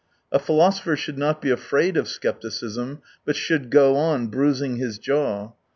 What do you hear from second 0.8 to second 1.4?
should